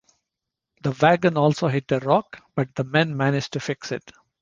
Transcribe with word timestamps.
The 0.81 0.97
wagon 0.99 1.37
also 1.37 1.67
hit 1.67 1.91
a 1.91 1.99
rock, 1.99 2.41
but 2.55 2.73
the 2.73 2.83
men 2.83 3.15
manage 3.15 3.51
to 3.51 3.59
fix 3.59 3.91
it. 3.91 4.11